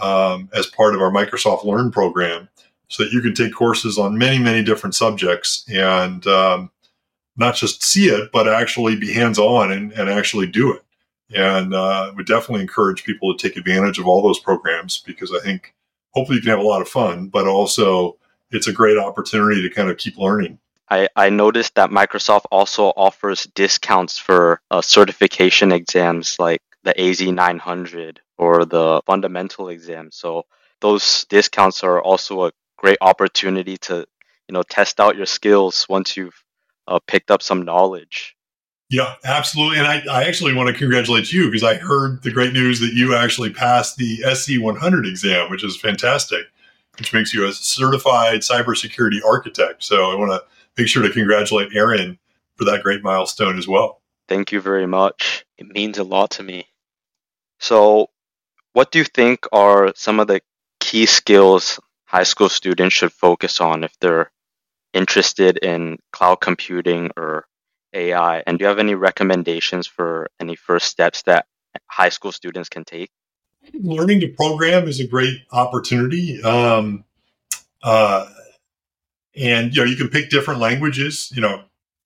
um, 0.00 0.48
as 0.52 0.66
part 0.66 0.94
of 0.94 1.00
our 1.00 1.10
Microsoft 1.10 1.64
Learn 1.64 1.90
program 1.90 2.48
so 2.88 3.04
that 3.04 3.12
you 3.12 3.20
can 3.20 3.34
take 3.34 3.54
courses 3.54 3.98
on 3.98 4.18
many, 4.18 4.38
many 4.38 4.62
different 4.62 4.94
subjects 4.94 5.64
and 5.68 6.26
um, 6.26 6.70
not 7.36 7.54
just 7.54 7.82
see 7.82 8.06
it, 8.06 8.30
but 8.32 8.48
actually 8.48 8.96
be 8.96 9.12
hands 9.12 9.38
on 9.38 9.72
and, 9.72 9.92
and, 9.92 10.10
actually 10.10 10.46
do 10.46 10.72
it. 10.72 10.82
And 11.34 11.74
uh, 11.74 12.12
would 12.16 12.26
definitely 12.26 12.60
encourage 12.60 13.04
people 13.04 13.34
to 13.34 13.48
take 13.48 13.56
advantage 13.56 13.98
of 13.98 14.06
all 14.06 14.22
those 14.22 14.38
programs 14.38 15.02
because 15.06 15.32
I 15.32 15.40
think 15.40 15.74
hopefully 16.10 16.36
you 16.36 16.42
can 16.42 16.50
have 16.50 16.60
a 16.60 16.62
lot 16.62 16.82
of 16.82 16.88
fun, 16.88 17.28
but 17.28 17.46
also 17.46 18.16
it's 18.50 18.68
a 18.68 18.72
great 18.72 18.98
opportunity 18.98 19.62
to 19.62 19.74
kind 19.74 19.88
of 19.88 19.96
keep 19.96 20.16
learning. 20.18 20.58
I, 20.90 21.08
I 21.16 21.30
noticed 21.30 21.74
that 21.76 21.90
Microsoft 21.90 22.44
also 22.50 22.92
offers 22.96 23.44
discounts 23.54 24.18
for 24.18 24.60
uh, 24.70 24.82
certification 24.82 25.72
exams 25.72 26.36
like 26.38 26.60
the 26.82 26.94
AZ900 26.94 28.18
or 28.36 28.64
the 28.64 29.00
fundamental 29.06 29.68
exam. 29.68 30.10
So 30.12 30.44
those 30.80 31.24
discounts 31.30 31.82
are 31.82 32.02
also 32.02 32.44
a 32.44 32.52
great 32.76 32.98
opportunity 33.00 33.78
to 33.78 34.06
you 34.48 34.52
know 34.52 34.62
test 34.62 35.00
out 35.00 35.16
your 35.16 35.26
skills 35.26 35.86
once 35.88 36.16
you've 36.16 36.44
uh, 36.86 36.98
picked 37.06 37.30
up 37.30 37.42
some 37.42 37.62
knowledge. 37.62 38.36
Yeah, 38.90 39.14
absolutely. 39.24 39.78
And 39.78 39.86
I, 39.86 40.02
I 40.10 40.24
actually 40.24 40.54
want 40.54 40.68
to 40.68 40.78
congratulate 40.78 41.32
you 41.32 41.46
because 41.46 41.64
I 41.64 41.76
heard 41.76 42.22
the 42.22 42.30
great 42.30 42.52
news 42.52 42.80
that 42.80 42.92
you 42.92 43.14
actually 43.16 43.50
passed 43.50 43.96
the 43.96 44.18
SC 44.34 44.60
100 44.60 45.06
exam, 45.06 45.50
which 45.50 45.64
is 45.64 45.76
fantastic, 45.76 46.44
which 46.98 47.12
makes 47.14 47.32
you 47.32 47.46
a 47.46 47.52
certified 47.52 48.40
cybersecurity 48.40 49.24
architect. 49.26 49.82
So 49.82 50.10
I 50.10 50.14
want 50.14 50.32
to 50.32 50.44
make 50.76 50.88
sure 50.88 51.02
to 51.02 51.10
congratulate 51.10 51.74
Aaron 51.74 52.18
for 52.56 52.64
that 52.64 52.82
great 52.82 53.02
milestone 53.02 53.58
as 53.58 53.66
well. 53.66 54.00
Thank 54.28 54.52
you 54.52 54.60
very 54.60 54.86
much. 54.86 55.44
It 55.58 55.66
means 55.66 55.98
a 55.98 56.04
lot 56.04 56.32
to 56.32 56.42
me. 56.42 56.66
So, 57.58 58.10
what 58.72 58.90
do 58.90 58.98
you 58.98 59.04
think 59.04 59.46
are 59.52 59.92
some 59.94 60.18
of 60.20 60.26
the 60.26 60.40
key 60.80 61.06
skills 61.06 61.78
high 62.04 62.22
school 62.22 62.48
students 62.48 62.94
should 62.94 63.12
focus 63.12 63.60
on 63.60 63.84
if 63.84 63.92
they're 64.00 64.30
interested 64.92 65.58
in 65.58 65.98
cloud 66.12 66.36
computing 66.36 67.10
or 67.16 67.46
AI? 67.92 68.42
And 68.46 68.58
do 68.58 68.64
you 68.64 68.68
have 68.68 68.78
any 68.78 68.94
recommendations 68.94 69.86
for 69.86 70.30
any 70.40 70.56
first 70.56 70.88
steps 70.88 71.22
that 71.22 71.46
high 71.86 72.08
school 72.08 72.32
students 72.32 72.68
can 72.68 72.84
take? 72.84 73.10
Learning 73.72 74.20
to 74.20 74.28
program 74.28 74.88
is 74.88 75.00
a 75.00 75.06
great 75.06 75.38
opportunity. 75.50 76.42
Um, 76.42 77.04
uh, 77.82 78.28
and 79.36 79.74
you 79.74 79.82
know, 79.82 79.90
you 79.90 79.96
can 79.96 80.08
pick 80.08 80.30
different 80.30 80.60
languages. 80.60 81.32
You 81.34 81.42
know, 81.42 81.64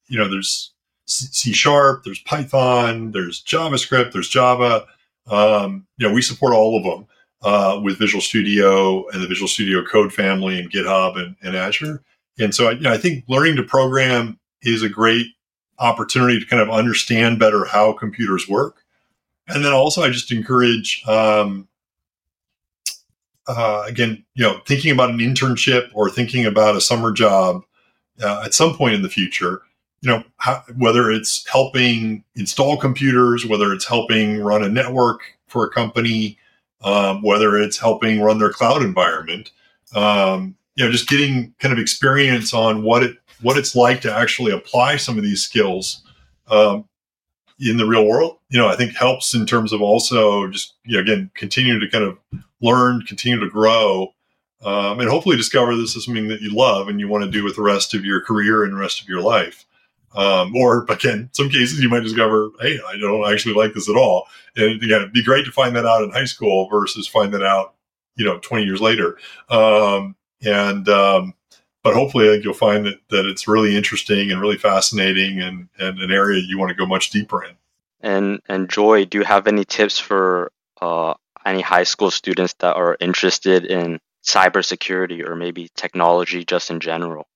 you 0.08 0.18
know, 0.18 0.28
there's 0.28 0.72
C 1.06 1.52
sharp, 1.52 2.04
there's 2.04 2.20
Python, 2.20 3.12
there's 3.12 3.42
JavaScript, 3.42 4.12
there's 4.12 4.28
Java. 4.28 4.86
Um, 5.26 5.86
you 5.96 6.06
know, 6.06 6.14
we 6.14 6.22
support 6.22 6.54
all 6.54 6.76
of 6.76 6.84
them 6.84 7.06
uh, 7.42 7.80
with 7.82 7.98
Visual 7.98 8.20
Studio 8.20 9.06
and 9.08 9.22
the 9.22 9.28
Visual 9.28 9.48
Studio 9.48 9.84
Code 9.84 10.12
family 10.12 10.58
and 10.58 10.70
GitHub 10.70 11.18
and, 11.18 11.36
and 11.42 11.56
Azure. 11.56 12.02
And 12.38 12.54
so, 12.54 12.70
you 12.70 12.80
know, 12.80 12.92
I 12.92 12.98
think 12.98 13.24
learning 13.28 13.56
to 13.56 13.62
program 13.62 14.38
is 14.62 14.82
a 14.82 14.88
great 14.88 15.26
opportunity 15.78 16.40
to 16.40 16.46
kind 16.46 16.62
of 16.62 16.70
understand 16.70 17.38
better 17.38 17.64
how 17.64 17.92
computers 17.92 18.48
work. 18.48 18.82
And 19.46 19.64
then 19.64 19.72
also, 19.72 20.02
I 20.02 20.10
just 20.10 20.32
encourage, 20.32 21.02
um, 21.06 21.67
uh, 23.48 23.82
again, 23.86 24.22
you 24.34 24.44
know, 24.44 24.60
thinking 24.66 24.92
about 24.92 25.10
an 25.10 25.18
internship 25.18 25.88
or 25.94 26.10
thinking 26.10 26.44
about 26.44 26.76
a 26.76 26.80
summer 26.80 27.10
job 27.10 27.64
uh, 28.22 28.42
at 28.44 28.54
some 28.54 28.76
point 28.76 28.94
in 28.94 29.02
the 29.02 29.08
future. 29.08 29.62
You 30.02 30.10
know, 30.10 30.24
how, 30.36 30.62
whether 30.76 31.10
it's 31.10 31.48
helping 31.48 32.22
install 32.36 32.76
computers, 32.76 33.44
whether 33.44 33.72
it's 33.72 33.86
helping 33.86 34.40
run 34.40 34.62
a 34.62 34.68
network 34.68 35.22
for 35.48 35.64
a 35.64 35.70
company, 35.70 36.38
um, 36.84 37.22
whether 37.22 37.56
it's 37.56 37.78
helping 37.78 38.20
run 38.20 38.38
their 38.38 38.52
cloud 38.52 38.82
environment. 38.82 39.50
Um, 39.94 40.54
you 40.76 40.84
know, 40.84 40.92
just 40.92 41.08
getting 41.08 41.54
kind 41.58 41.72
of 41.72 41.78
experience 41.80 42.54
on 42.54 42.84
what 42.84 43.02
it 43.02 43.16
what 43.40 43.56
it's 43.58 43.74
like 43.74 44.00
to 44.02 44.14
actually 44.14 44.52
apply 44.52 44.96
some 44.96 45.16
of 45.16 45.24
these 45.24 45.42
skills 45.42 46.02
um, 46.48 46.84
in 47.58 47.76
the 47.76 47.86
real 47.86 48.06
world. 48.06 48.38
You 48.50 48.58
know, 48.58 48.68
I 48.68 48.76
think 48.76 48.94
helps 48.94 49.34
in 49.34 49.46
terms 49.46 49.72
of 49.72 49.82
also 49.82 50.48
just 50.48 50.74
you 50.84 50.96
know 50.96 51.00
again 51.00 51.30
continue 51.34 51.80
to 51.80 51.88
kind 51.88 52.04
of 52.04 52.18
learn, 52.60 53.02
continue 53.02 53.40
to 53.40 53.50
grow, 53.50 54.14
um, 54.64 55.00
and 55.00 55.08
hopefully 55.08 55.36
discover 55.36 55.76
this 55.76 55.94
is 55.94 56.04
something 56.04 56.28
that 56.28 56.40
you 56.40 56.50
love 56.50 56.88
and 56.88 56.98
you 56.98 57.08
want 57.08 57.24
to 57.24 57.30
do 57.30 57.44
with 57.44 57.56
the 57.56 57.62
rest 57.62 57.94
of 57.94 58.04
your 58.04 58.20
career 58.20 58.64
and 58.64 58.72
the 58.72 58.78
rest 58.78 59.00
of 59.00 59.08
your 59.08 59.20
life. 59.20 59.64
Um, 60.14 60.56
or 60.56 60.84
again, 60.88 61.30
some 61.32 61.48
cases 61.48 61.80
you 61.80 61.88
might 61.88 62.02
discover, 62.02 62.50
hey, 62.60 62.78
I 62.86 62.96
don't 62.98 63.30
actually 63.30 63.54
like 63.54 63.74
this 63.74 63.88
at 63.88 63.96
all. 63.96 64.26
And 64.56 64.82
again, 64.82 65.02
it'd 65.02 65.12
be 65.12 65.22
great 65.22 65.44
to 65.44 65.52
find 65.52 65.76
that 65.76 65.86
out 65.86 66.02
in 66.02 66.10
high 66.10 66.24
school 66.24 66.68
versus 66.68 67.06
find 67.06 67.32
that 67.34 67.44
out, 67.44 67.74
you 68.16 68.24
know, 68.24 68.38
20 68.38 68.64
years 68.64 68.80
later. 68.80 69.18
Um, 69.48 70.16
and 70.44 70.88
um, 70.88 71.34
but 71.82 71.94
hopefully, 71.94 72.28
I 72.28 72.32
think 72.32 72.44
you'll 72.44 72.54
find 72.54 72.84
that, 72.86 73.00
that 73.10 73.26
it's 73.26 73.48
really 73.48 73.76
interesting 73.76 74.30
and 74.30 74.40
really 74.40 74.58
fascinating, 74.58 75.40
and, 75.40 75.68
and 75.78 75.98
an 76.00 76.10
area 76.10 76.42
you 76.46 76.58
want 76.58 76.70
to 76.70 76.74
go 76.74 76.86
much 76.86 77.10
deeper 77.10 77.44
in. 77.44 77.52
And 78.00 78.40
and 78.48 78.68
Joy, 78.68 79.04
do 79.04 79.18
you 79.18 79.24
have 79.24 79.46
any 79.46 79.64
tips 79.64 79.98
for 79.98 80.52
uh, 80.80 81.14
any 81.48 81.60
high 81.60 81.84
school 81.84 82.10
students 82.10 82.54
that 82.60 82.76
are 82.76 82.96
interested 83.00 83.64
in 83.64 83.98
cybersecurity 84.24 85.26
or 85.26 85.34
maybe 85.34 85.70
technology 85.74 86.44
just 86.44 86.70
in 86.70 86.80
general? 86.80 87.26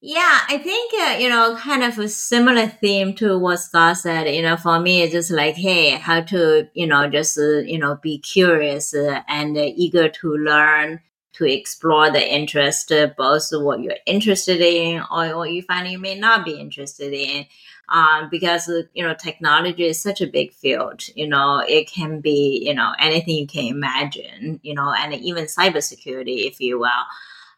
Yeah, 0.00 0.40
I 0.48 0.58
think, 0.58 0.92
uh, 0.94 1.18
you 1.18 1.28
know, 1.28 1.56
kind 1.56 1.82
of 1.82 1.98
a 1.98 2.08
similar 2.08 2.68
theme 2.68 3.14
to 3.14 3.36
what 3.36 3.58
Scott 3.58 3.96
said. 3.96 4.32
You 4.32 4.42
know, 4.42 4.56
for 4.56 4.78
me, 4.78 5.02
it's 5.02 5.12
just 5.12 5.32
like, 5.32 5.56
hey, 5.56 5.90
how 5.90 6.20
to, 6.20 6.68
you 6.72 6.86
know, 6.86 7.08
just, 7.08 7.36
uh, 7.36 7.58
you 7.58 7.78
know, 7.78 7.98
be 8.00 8.18
curious 8.18 8.94
uh, 8.94 9.22
and 9.26 9.56
eager 9.56 10.08
to 10.08 10.36
learn, 10.36 11.00
to 11.32 11.44
explore 11.46 12.12
the 12.12 12.34
interest, 12.34 12.92
uh, 12.92 13.08
both 13.18 13.48
what 13.50 13.80
you're 13.80 13.96
interested 14.06 14.60
in 14.60 15.02
or 15.10 15.36
what 15.36 15.50
you 15.50 15.62
find 15.62 15.88
you 15.88 15.98
may 15.98 16.16
not 16.16 16.44
be 16.44 16.52
interested 16.52 17.12
in. 17.12 17.46
Um, 17.90 18.28
because, 18.30 18.68
you 18.92 19.02
know, 19.02 19.14
technology 19.14 19.86
is 19.86 19.98
such 19.98 20.20
a 20.20 20.26
big 20.26 20.52
field, 20.52 21.08
you 21.14 21.26
know, 21.26 21.64
it 21.66 21.90
can 21.90 22.20
be, 22.20 22.62
you 22.62 22.74
know, 22.74 22.92
anything 22.98 23.36
you 23.36 23.46
can 23.46 23.64
imagine, 23.64 24.60
you 24.62 24.74
know, 24.74 24.92
and 24.92 25.14
even 25.14 25.46
cybersecurity, 25.46 26.46
if 26.46 26.60
you 26.60 26.78
will. 26.78 27.04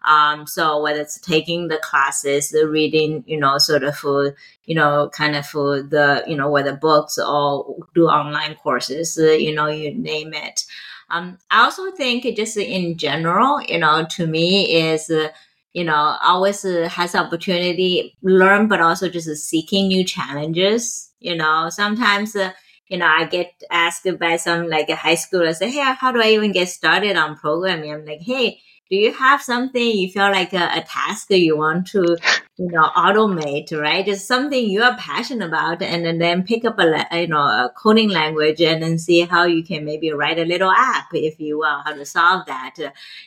Um, 0.09 0.47
so 0.47 0.81
whether 0.81 1.01
it's 1.01 1.19
taking 1.19 1.67
the 1.67 1.79
classes, 1.79 2.51
the 2.51 2.69
reading, 2.69 3.25
you 3.27 3.41
know, 3.41 3.59
sort 3.59 3.83
of, 3.83 3.97
for, 3.97 4.37
you 4.67 4.77
know, 4.77 5.11
kind 5.13 5.35
of 5.35 5.45
for 5.47 5.83
the, 5.83 6.23
you 6.29 6.37
know, 6.37 6.49
whether 6.49 6.77
books 6.77 7.19
or 7.19 7.75
do 7.97 8.07
online 8.07 8.55
courses, 8.55 9.19
uh, 9.19 9.33
you 9.33 9.53
know, 9.53 9.67
you 9.67 9.93
name 9.93 10.33
it. 10.33 10.65
Um, 11.11 11.39
I 11.51 11.65
also 11.65 11.91
think 11.91 12.23
just 12.37 12.57
in 12.57 12.97
general, 12.97 13.61
you 13.63 13.79
know, 13.79 14.07
to 14.11 14.29
me 14.29 14.77
is, 14.77 15.11
uh, 15.11 15.31
you 15.73 15.85
know, 15.85 16.17
always 16.23 16.65
uh, 16.65 16.89
has 16.91 17.15
opportunity 17.15 18.17
learn, 18.23 18.69
but 18.69 18.81
also 18.81 19.09
just 19.09 19.29
seeking 19.49 19.89
new 19.89 20.05
challenges. 20.05 21.13
You 21.21 21.37
know, 21.37 21.69
sometimes, 21.71 22.35
uh, 22.35 22.53
you 22.89 22.99
know, 22.99 23.07
I 23.07 23.27
get 23.27 23.53
asked 23.71 24.07
by 24.19 24.37
some 24.37 24.69
like 24.69 24.89
a 24.89 24.97
high 24.97 25.17
schooler, 25.17 25.55
say, 25.55 25.71
"Hey, 25.71 25.95
how 25.95 26.13
do 26.13 26.21
I 26.23 26.31
even 26.31 26.53
get 26.53 26.69
started 26.69 27.17
on 27.17 27.37
programming?" 27.37 27.93
I'm 27.93 28.05
like, 28.05 28.23
"Hey, 28.23 28.61
do 28.91 28.97
you 28.97 29.13
have 29.13 29.41
something 29.41 29.83
you 29.97 30.11
feel 30.11 30.31
like 30.31 30.53
a, 30.53 30.69
a 30.79 30.83
task 30.83 31.29
that 31.29 31.39
you 31.39 31.57
want 31.57 31.87
to 31.87 32.17
you 32.59 32.69
know 32.73 32.91
automate 32.97 33.73
right 33.73 34.05
just 34.05 34.27
something 34.27 34.69
you 34.69 34.83
are 34.83 34.97
passionate 34.97 35.47
about 35.47 35.81
and, 35.81 36.05
and 36.07 36.21
then 36.21 36.43
pick 36.43 36.65
up 36.65 36.79
a 36.79 37.07
you 37.13 37.29
know 37.29 37.39
a 37.39 37.73
coding 37.77 38.11
language 38.11 38.61
and 38.61 38.83
then 38.83 38.99
see 38.99 39.21
how 39.21 39.45
you 39.45 39.63
can 39.63 39.85
maybe 39.85 40.11
write 40.13 40.39
a 40.39 40.45
little 40.45 40.71
app 40.71 41.07
if 41.13 41.39
you 41.39 41.59
will 41.59 41.81
how 41.85 41.93
to 41.93 42.05
solve 42.05 42.45
that 42.47 42.75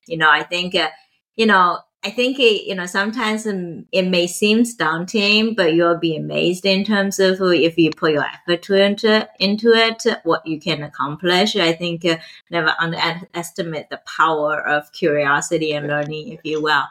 you 0.06 0.18
know 0.18 0.30
i 0.30 0.44
think 0.44 0.76
uh, 0.76 0.90
you 1.36 1.46
know 1.46 1.80
I 2.06 2.10
think 2.10 2.38
it, 2.38 2.68
you 2.68 2.76
know 2.76 2.86
sometimes 2.86 3.46
it 3.46 4.08
may 4.10 4.28
seem 4.28 4.64
daunting, 4.78 5.56
but 5.56 5.74
you'll 5.74 5.98
be 5.98 6.18
amazed 6.18 6.66
in 6.66 6.84
terms 6.84 7.20
of 7.20 7.40
if 7.42 7.78
you 7.78 7.92
put 7.92 8.12
your 8.12 8.26
effort 8.26 8.62
to 8.64 8.84
into 8.84 9.30
into 9.40 9.72
it, 9.72 10.06
what 10.24 10.46
you 10.46 10.60
can 10.60 10.84
accomplish. 10.84 11.56
I 11.56 11.72
think 11.72 12.04
uh, 12.04 12.18
never 12.50 12.76
underestimate 12.80 13.90
the 13.90 14.02
power 14.06 14.60
of 14.68 14.92
curiosity 14.92 15.72
and 15.72 15.88
learning, 15.88 16.30
if 16.30 16.42
you 16.44 16.62
will. 16.62 16.84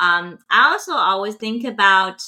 Um, 0.00 0.38
I 0.50 0.72
also 0.72 0.92
always 0.92 1.36
think 1.36 1.64
about 1.64 2.22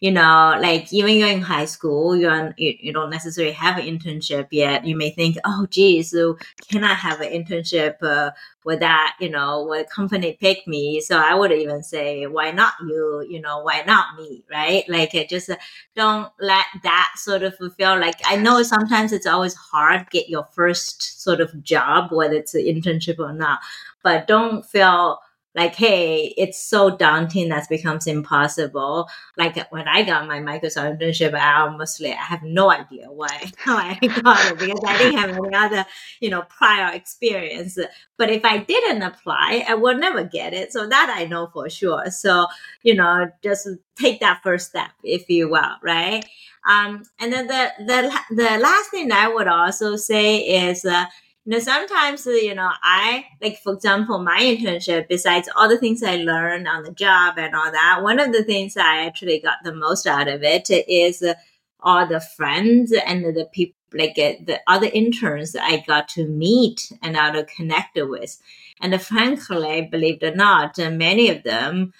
you 0.00 0.10
know, 0.10 0.56
like 0.58 0.90
even 0.94 1.16
you're 1.16 1.28
in 1.28 1.42
high 1.42 1.66
school, 1.66 2.16
you're 2.16 2.54
you, 2.56 2.74
you 2.80 2.92
don't 2.92 3.10
necessarily 3.10 3.52
have 3.52 3.76
an 3.76 3.84
internship 3.84 4.48
yet. 4.50 4.86
You 4.86 4.96
may 4.96 5.10
think, 5.10 5.36
oh, 5.44 5.66
geez, 5.68 6.10
so 6.10 6.38
can 6.70 6.84
I 6.84 6.94
have 6.94 7.20
an 7.20 7.28
internship 7.30 8.02
uh, 8.02 8.30
with 8.64 8.80
that? 8.80 9.16
You 9.20 9.28
know, 9.28 9.62
what 9.64 9.90
company 9.90 10.38
pick 10.40 10.66
me? 10.66 11.02
So 11.02 11.18
I 11.18 11.34
would 11.34 11.52
even 11.52 11.82
say, 11.82 12.26
why 12.26 12.50
not 12.50 12.72
you? 12.80 13.26
You 13.28 13.42
know, 13.42 13.60
why 13.60 13.82
not 13.86 14.16
me? 14.16 14.42
Right? 14.50 14.88
Like, 14.88 15.12
just 15.28 15.50
uh, 15.50 15.56
don't 15.94 16.32
let 16.40 16.64
that 16.82 17.12
sort 17.16 17.42
of 17.42 17.54
feel 17.76 18.00
like. 18.00 18.16
I 18.24 18.36
know 18.36 18.62
sometimes 18.62 19.12
it's 19.12 19.26
always 19.26 19.54
hard 19.54 20.08
get 20.08 20.30
your 20.30 20.48
first 20.52 21.22
sort 21.22 21.42
of 21.42 21.62
job, 21.62 22.10
whether 22.10 22.36
it's 22.36 22.54
an 22.54 22.62
internship 22.62 23.18
or 23.18 23.34
not, 23.34 23.58
but 24.02 24.26
don't 24.26 24.64
feel 24.64 25.20
like, 25.54 25.74
hey, 25.74 26.32
it's 26.36 26.62
so 26.62 26.96
daunting 26.96 27.48
that 27.48 27.68
becomes 27.68 28.06
impossible. 28.06 29.08
Like 29.36 29.58
when 29.72 29.88
I 29.88 30.02
got 30.02 30.28
my 30.28 30.38
Microsoft 30.38 31.00
internship, 31.00 31.34
I 31.34 31.62
almost 31.62 32.00
like, 32.00 32.12
I 32.12 32.22
have 32.22 32.42
no 32.44 32.70
idea 32.70 33.10
why 33.10 33.50
I 33.66 33.98
got 34.22 34.52
it 34.52 34.58
because 34.58 34.80
I 34.86 34.98
didn't 34.98 35.18
have 35.18 35.30
any 35.30 35.54
other, 35.54 35.86
you 36.20 36.30
know, 36.30 36.42
prior 36.42 36.94
experience. 36.94 37.78
But 38.16 38.30
if 38.30 38.44
I 38.44 38.58
didn't 38.58 39.02
apply, 39.02 39.64
I 39.66 39.74
would 39.74 39.98
never 39.98 40.22
get 40.22 40.52
it. 40.54 40.72
So 40.72 40.86
that 40.86 41.14
I 41.16 41.24
know 41.24 41.48
for 41.52 41.68
sure. 41.68 42.10
So, 42.10 42.46
you 42.82 42.94
know, 42.94 43.30
just 43.42 43.68
take 43.96 44.20
that 44.20 44.42
first 44.44 44.68
step, 44.68 44.90
if 45.02 45.28
you 45.28 45.48
will, 45.50 45.76
right? 45.82 46.24
Um, 46.68 47.02
and 47.18 47.32
then 47.32 47.46
the, 47.46 47.72
the, 47.86 48.20
the 48.30 48.58
last 48.58 48.90
thing 48.90 49.10
I 49.10 49.28
would 49.28 49.48
also 49.48 49.96
say 49.96 50.36
is, 50.36 50.84
uh, 50.84 51.06
you 51.44 51.52
know, 51.52 51.58
sometimes, 51.58 52.26
uh, 52.26 52.30
you 52.30 52.54
know, 52.54 52.70
I, 52.82 53.24
like, 53.40 53.58
for 53.58 53.72
example, 53.72 54.18
my 54.18 54.38
internship, 54.40 55.08
besides 55.08 55.48
all 55.56 55.68
the 55.68 55.78
things 55.78 56.02
I 56.02 56.16
learned 56.16 56.68
on 56.68 56.82
the 56.82 56.92
job 56.92 57.38
and 57.38 57.54
all 57.54 57.72
that, 57.72 58.02
one 58.02 58.20
of 58.20 58.32
the 58.32 58.44
things 58.44 58.76
I 58.76 59.06
actually 59.06 59.40
got 59.40 59.58
the 59.64 59.74
most 59.74 60.06
out 60.06 60.28
of 60.28 60.42
it 60.42 60.68
is 60.70 61.22
uh, 61.22 61.34
all 61.80 62.06
the 62.06 62.20
friends 62.20 62.92
and 62.92 63.24
the 63.24 63.48
people, 63.52 63.76
like 63.94 64.18
uh, 64.18 64.44
the 64.44 64.60
other 64.66 64.88
interns 64.92 65.56
I 65.56 65.82
got 65.86 66.08
to 66.10 66.26
meet 66.26 66.92
and 67.02 67.16
out 67.16 67.32
to 67.32 67.44
connect 67.44 67.96
with. 67.96 68.38
And 68.82 69.00
frankly, 69.00 69.88
believe 69.90 70.22
it 70.22 70.32
or 70.32 70.36
not, 70.36 70.76
many 70.78 71.30
of 71.30 71.42
them, 71.42 71.92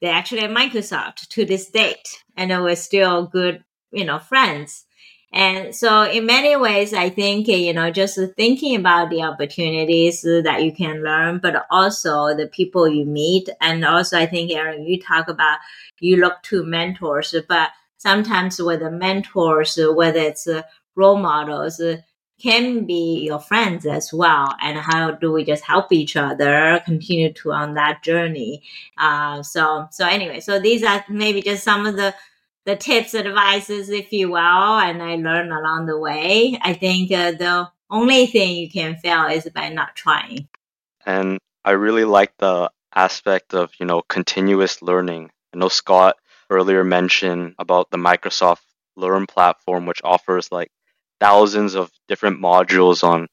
they 0.00 0.08
actually 0.08 0.42
at 0.42 0.50
Microsoft 0.50 1.28
to 1.28 1.44
this 1.44 1.70
date, 1.70 2.22
and 2.36 2.50
we're 2.62 2.76
still 2.76 3.26
good, 3.26 3.64
you 3.90 4.04
know, 4.04 4.18
friends. 4.18 4.84
And 5.32 5.74
so, 5.74 6.04
in 6.04 6.24
many 6.24 6.56
ways, 6.56 6.94
I 6.94 7.10
think, 7.10 7.48
eh, 7.48 7.56
you 7.56 7.72
know, 7.74 7.90
just 7.90 8.18
thinking 8.36 8.76
about 8.76 9.10
the 9.10 9.22
opportunities 9.22 10.22
that 10.22 10.62
you 10.64 10.72
can 10.72 11.02
learn, 11.02 11.38
but 11.42 11.66
also 11.70 12.34
the 12.34 12.46
people 12.46 12.88
you 12.88 13.04
meet. 13.04 13.48
And 13.60 13.84
also, 13.84 14.18
I 14.18 14.26
think, 14.26 14.52
Aaron, 14.52 14.86
you 14.86 15.00
talk 15.00 15.28
about 15.28 15.58
you 16.00 16.16
look 16.16 16.42
to 16.44 16.64
mentors, 16.64 17.34
but 17.48 17.70
sometimes 17.98 18.56
the 18.58 18.90
mentors, 18.90 19.78
whether 19.94 20.20
it's 20.20 20.46
uh, 20.46 20.62
role 20.94 21.18
models, 21.18 21.80
uh, 21.80 21.98
can 22.40 22.84
be 22.84 23.20
your 23.24 23.38
friends 23.38 23.86
as 23.86 24.12
well 24.12 24.54
and 24.62 24.78
how 24.78 25.10
do 25.10 25.32
we 25.32 25.42
just 25.42 25.64
help 25.64 25.90
each 25.90 26.16
other 26.16 26.80
continue 26.84 27.32
to 27.32 27.50
on 27.50 27.74
that 27.74 28.02
journey 28.02 28.62
uh, 28.98 29.42
so 29.42 29.88
so 29.90 30.06
anyway 30.06 30.38
so 30.38 30.58
these 30.58 30.82
are 30.82 31.02
maybe 31.08 31.40
just 31.40 31.64
some 31.64 31.86
of 31.86 31.96
the 31.96 32.14
the 32.66 32.76
tips 32.76 33.14
and 33.14 33.26
advices 33.28 33.88
if 33.88 34.12
you 34.12 34.28
will 34.28 34.36
and 34.38 35.02
i 35.02 35.14
learned 35.14 35.52
along 35.52 35.86
the 35.86 35.98
way. 35.98 36.58
I 36.60 36.74
think 36.74 37.10
uh, 37.12 37.30
the 37.32 37.70
only 37.88 38.26
thing 38.26 38.56
you 38.56 38.68
can 38.68 38.96
fail 38.96 39.26
is 39.26 39.48
by 39.54 39.70
not 39.70 39.94
trying. 39.94 40.48
And 41.06 41.38
i 41.64 41.70
really 41.70 42.04
like 42.04 42.36
the 42.38 42.70
aspect 42.94 43.54
of 43.54 43.70
you 43.78 43.86
know 43.86 44.02
continuous 44.02 44.82
learning. 44.82 45.30
I 45.54 45.58
know 45.58 45.68
scott 45.68 46.16
earlier 46.50 46.84
mentioned 46.84 47.54
about 47.58 47.90
the 47.90 47.98
microsoft 47.98 48.60
learn 48.96 49.26
platform 49.26 49.86
which 49.86 50.00
offers 50.04 50.50
like 50.50 50.70
thousands 51.20 51.74
of 51.74 51.90
different 52.08 52.40
modules 52.40 53.04
on 53.04 53.26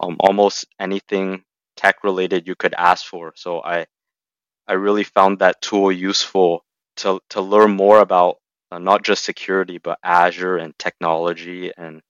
um, 0.00 0.16
almost 0.20 0.66
anything 0.78 1.42
tech 1.76 2.04
related 2.04 2.46
you 2.46 2.54
could 2.54 2.74
ask 2.74 3.04
for. 3.04 3.32
So 3.36 3.62
I 3.62 3.86
I 4.68 4.74
really 4.74 5.04
found 5.04 5.40
that 5.40 5.60
tool 5.60 5.90
useful 5.90 6.64
to 6.98 7.20
to 7.30 7.40
learn 7.40 7.72
more 7.72 8.00
about 8.00 8.36
uh, 8.76 8.78
not 8.78 9.02
just 9.02 9.24
security 9.24 9.78
but 9.78 9.98
Azure 10.02 10.56
and 10.56 10.78
technology 10.78 11.72
and 11.76 12.02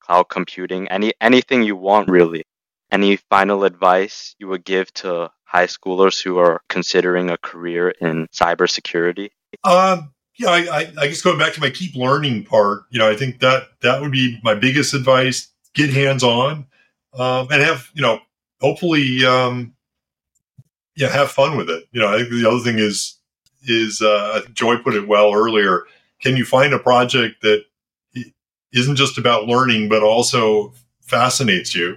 cloud 0.00 0.24
computing. 0.24 0.88
Any 0.88 1.14
anything 1.20 1.62
you 1.62 1.76
want 1.76 2.08
really. 2.08 2.44
Any 2.92 3.16
final 3.16 3.64
advice 3.64 4.36
you 4.38 4.46
would 4.48 4.64
give 4.64 4.92
to 4.94 5.30
high 5.44 5.66
schoolers 5.66 6.22
who 6.22 6.38
are 6.38 6.60
considering 6.68 7.30
a 7.30 7.38
career 7.38 7.90
in 8.00 8.28
cybersecurity? 8.28 9.30
Um, 9.64 10.12
yeah, 10.38 10.50
I, 10.50 10.58
I, 10.58 10.92
I 10.98 11.06
guess 11.06 11.22
going 11.22 11.38
back 11.38 11.54
to 11.54 11.60
my 11.60 11.70
keep 11.70 11.94
learning 11.96 12.44
part, 12.44 12.82
you 12.90 12.98
know, 12.98 13.08
I 13.08 13.16
think 13.16 13.40
that 13.40 13.68
that 13.82 14.00
would 14.00 14.12
be 14.12 14.38
my 14.44 14.54
biggest 14.54 14.94
advice. 14.94 15.48
Get 15.74 15.90
hands 15.90 16.22
on, 16.22 16.66
um, 17.14 17.48
and 17.50 17.60
have 17.60 17.90
you 17.94 18.02
know, 18.02 18.20
hopefully, 18.60 19.24
um, 19.24 19.74
yeah, 20.94 21.08
have 21.08 21.32
fun 21.32 21.56
with 21.56 21.68
it. 21.68 21.84
You 21.90 22.00
know, 22.00 22.14
I 22.14 22.18
think 22.18 22.30
the 22.30 22.48
other 22.48 22.60
thing 22.60 22.78
is 22.78 23.18
is 23.66 24.02
uh, 24.02 24.42
Joy 24.52 24.78
put 24.78 24.94
it 24.94 25.08
well 25.08 25.32
earlier. 25.32 25.84
Can 26.20 26.36
you 26.36 26.44
find 26.44 26.72
a 26.72 26.78
project 26.78 27.42
that 27.42 27.64
isn't 28.72 28.96
just 28.96 29.18
about 29.18 29.46
learning, 29.46 29.88
but 29.88 30.02
also 30.02 30.72
fascinates 31.02 31.74
you? 31.74 31.96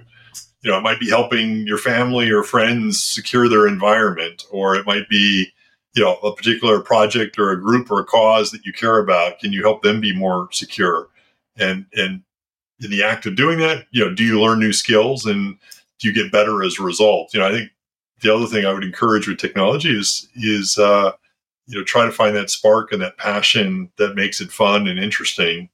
You 0.62 0.70
know, 0.70 0.78
it 0.78 0.82
might 0.82 1.00
be 1.00 1.08
helping 1.08 1.66
your 1.66 1.78
family 1.78 2.30
or 2.30 2.42
friends 2.42 3.02
secure 3.02 3.48
their 3.48 3.66
environment, 3.66 4.44
or 4.50 4.74
it 4.74 4.86
might 4.86 5.08
be 5.08 5.52
you 5.94 6.04
know 6.04 6.14
a 6.16 6.34
particular 6.34 6.80
project 6.80 7.38
or 7.38 7.50
a 7.50 7.60
group 7.60 7.90
or 7.90 8.00
a 8.00 8.04
cause 8.04 8.50
that 8.50 8.64
you 8.64 8.72
care 8.72 8.98
about 8.98 9.38
can 9.40 9.52
you 9.52 9.62
help 9.62 9.82
them 9.82 10.00
be 10.00 10.14
more 10.14 10.48
secure 10.52 11.08
and 11.56 11.86
and 11.94 12.22
in 12.80 12.90
the 12.90 13.02
act 13.02 13.26
of 13.26 13.34
doing 13.34 13.58
that 13.58 13.86
you 13.90 14.04
know 14.04 14.14
do 14.14 14.24
you 14.24 14.40
learn 14.40 14.60
new 14.60 14.72
skills 14.72 15.26
and 15.26 15.58
do 15.98 16.08
you 16.08 16.14
get 16.14 16.30
better 16.30 16.62
as 16.62 16.78
a 16.78 16.82
result 16.82 17.32
you 17.32 17.40
know 17.40 17.48
i 17.48 17.50
think 17.50 17.70
the 18.20 18.32
other 18.32 18.46
thing 18.46 18.64
i 18.64 18.72
would 18.72 18.84
encourage 18.84 19.26
with 19.26 19.38
technology 19.38 19.90
is 19.90 20.28
is 20.36 20.78
uh, 20.78 21.10
you 21.68 21.78
know 21.78 21.84
try 21.84 22.04
to 22.04 22.12
find 22.12 22.34
that 22.34 22.50
spark 22.50 22.92
and 22.92 23.00
that 23.00 23.16
passion 23.16 23.90
that 23.96 24.16
makes 24.16 24.40
it 24.40 24.50
fun 24.50 24.88
and 24.88 24.98
interesting 24.98 25.68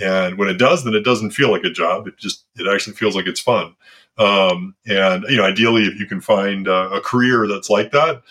and 0.00 0.38
when 0.38 0.48
it 0.48 0.58
does 0.58 0.84
then 0.84 0.94
it 0.94 1.04
doesn't 1.04 1.32
feel 1.32 1.50
like 1.50 1.64
a 1.64 1.70
job 1.70 2.06
it 2.06 2.16
just 2.16 2.44
it 2.56 2.72
actually 2.72 2.94
feels 2.94 3.14
like 3.14 3.26
it's 3.26 3.40
fun 3.40 3.74
um, 4.18 4.74
and 4.86 5.24
you 5.28 5.36
know 5.36 5.44
ideally 5.44 5.82
if 5.82 5.98
you 6.00 6.06
can 6.06 6.20
find 6.20 6.66
uh, 6.68 6.88
a 6.92 7.00
career 7.00 7.46
that's 7.46 7.68
like 7.68 7.90
that 7.90 8.22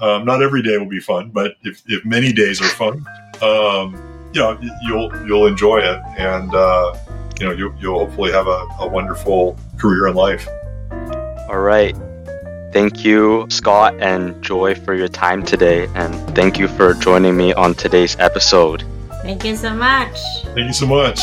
um, 0.00 0.24
not 0.24 0.42
every 0.42 0.62
day 0.62 0.76
will 0.76 0.88
be 0.88 1.00
fun, 1.00 1.30
but 1.30 1.54
if, 1.62 1.82
if 1.86 2.04
many 2.04 2.32
days 2.32 2.60
are 2.60 2.68
fun, 2.68 3.04
um, 3.40 3.94
you 4.34 4.40
know, 4.40 4.58
you'll 4.82 5.26
you'll 5.26 5.46
enjoy 5.46 5.78
it, 5.78 6.00
and 6.18 6.54
uh, 6.54 6.94
you 7.40 7.46
know, 7.46 7.52
you, 7.52 7.74
you'll 7.78 7.98
hopefully 8.00 8.30
have 8.30 8.46
a, 8.46 8.66
a 8.80 8.86
wonderful 8.86 9.58
career 9.78 10.08
in 10.08 10.14
life. 10.14 10.46
All 11.48 11.60
right. 11.60 11.96
Thank 12.76 13.06
you, 13.06 13.46
Scott 13.48 13.94
and 14.00 14.42
Joy, 14.42 14.74
for 14.74 14.92
your 14.92 15.08
time 15.08 15.42
today, 15.42 15.88
and 15.94 16.14
thank 16.36 16.58
you 16.58 16.68
for 16.68 16.92
joining 16.92 17.34
me 17.34 17.54
on 17.54 17.72
today's 17.72 18.18
episode. 18.18 18.84
Thank 19.22 19.46
you 19.46 19.56
so 19.56 19.72
much. 19.72 20.14
Thank 20.54 20.66
you 20.66 20.72
so 20.74 20.86
much. 20.86 21.18